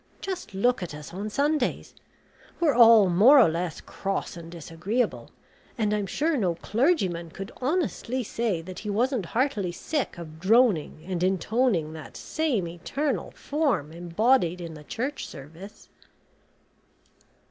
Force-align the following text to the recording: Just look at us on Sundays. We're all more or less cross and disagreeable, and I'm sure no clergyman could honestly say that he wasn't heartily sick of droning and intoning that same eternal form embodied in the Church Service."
Just 0.19 0.55
look 0.55 0.81
at 0.81 0.95
us 0.95 1.13
on 1.13 1.29
Sundays. 1.29 1.93
We're 2.59 2.73
all 2.73 3.07
more 3.07 3.39
or 3.39 3.47
less 3.47 3.81
cross 3.81 4.35
and 4.35 4.51
disagreeable, 4.51 5.29
and 5.77 5.93
I'm 5.93 6.07
sure 6.07 6.35
no 6.37 6.55
clergyman 6.55 7.29
could 7.29 7.51
honestly 7.57 8.23
say 8.23 8.63
that 8.63 8.79
he 8.79 8.89
wasn't 8.89 9.27
heartily 9.27 9.71
sick 9.71 10.17
of 10.17 10.39
droning 10.39 11.03
and 11.05 11.21
intoning 11.21 11.93
that 11.93 12.17
same 12.17 12.67
eternal 12.67 13.29
form 13.35 13.91
embodied 13.91 14.59
in 14.59 14.73
the 14.73 14.83
Church 14.83 15.27
Service." 15.27 15.87